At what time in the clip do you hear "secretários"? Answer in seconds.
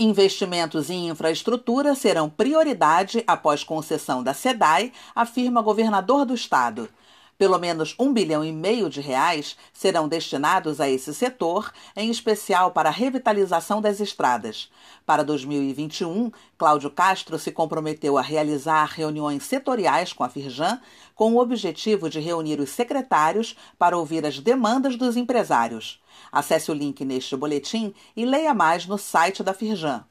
22.70-23.56